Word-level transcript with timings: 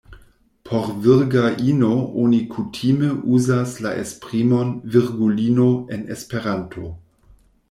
Por 0.67 0.85
virga 1.01 1.43
ino 1.73 1.89
oni 2.21 2.39
kutime 2.55 3.11
uzas 3.35 3.77
la 3.87 3.93
esprimon 4.05 4.73
"virgulino" 4.97 5.69
en 5.99 6.03
Esperanto. 6.19 6.89